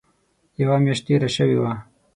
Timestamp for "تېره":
1.05-1.29